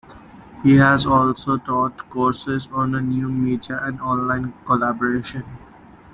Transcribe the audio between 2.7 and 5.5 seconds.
on new media and online collaboration.